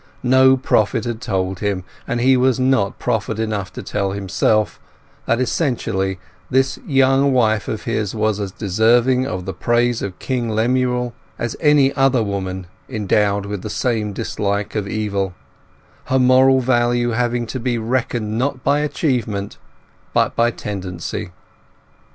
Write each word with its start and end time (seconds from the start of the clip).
No 0.23 0.57
prophet 0.57 1.03
had 1.05 1.21
told 1.21 1.59
him, 1.59 1.83
and 2.07 2.19
he 2.19 2.35
was 2.35 2.59
not 2.59 2.97
prophet 2.97 3.37
enough 3.37 3.71
to 3.73 3.83
tell 3.83 4.13
himself, 4.13 4.79
that 5.27 5.39
essentially 5.39 6.17
this 6.49 6.79
young 6.87 7.33
wife 7.33 7.67
of 7.67 7.83
his 7.83 8.15
was 8.15 8.39
as 8.39 8.51
deserving 8.51 9.27
of 9.27 9.45
the 9.45 9.53
praise 9.53 10.01
of 10.01 10.17
King 10.17 10.49
Lemuel 10.51 11.13
as 11.37 11.55
any 11.59 11.93
other 11.95 12.23
woman 12.23 12.65
endowed 12.89 13.45
with 13.45 13.61
the 13.61 13.69
same 13.69 14.11
dislike 14.11 14.73
of 14.73 14.87
evil, 14.87 15.35
her 16.05 16.17
moral 16.17 16.61
value 16.61 17.11
having 17.11 17.45
to 17.45 17.59
be 17.59 17.77
reckoned 17.77 18.39
not 18.39 18.63
by 18.63 18.79
achievement 18.79 19.59
but 20.15 20.35
by 20.35 20.49
tendency. 20.49 21.29